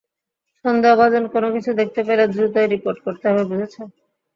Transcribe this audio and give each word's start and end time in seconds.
সন্দেহভাজন 0.65 1.23
কোনো 1.33 1.47
কিছু 1.55 1.71
দেখতে 1.79 2.01
পেলে 2.07 2.23
দ্রুতই 2.33 2.67
রিপোর্ট 2.67 2.97
করতে 3.05 3.25
হবে, 3.29 3.43
বুঝেছ? 3.49 3.75